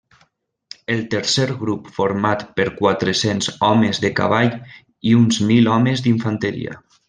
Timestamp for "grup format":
1.59-2.41